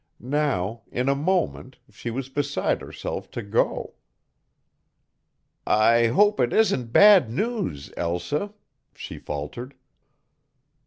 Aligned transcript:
Now, 0.19 0.81
in 0.91 1.07
a 1.09 1.13
moment, 1.15 1.77
she 1.91 2.09
was 2.09 2.27
beside 2.27 2.81
herself 2.81 3.29
to 3.29 3.43
go. 3.43 3.93
"I 5.63 6.07
hope 6.07 6.39
it 6.39 6.51
isn't 6.51 6.91
bad 6.91 7.29
news, 7.29 7.93
Elsa," 7.95 8.51
she 8.95 9.19
faltered. 9.19 9.75